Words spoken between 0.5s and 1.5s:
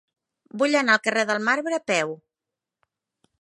Vull anar al carrer del